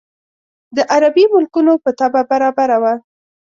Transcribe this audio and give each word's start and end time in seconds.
د 0.75 0.77
عربي 0.93 1.25
ملکونو 1.33 1.73
په 1.83 1.89
طبع 1.99 2.21
برابره 2.31 2.77
وه. 2.83 2.93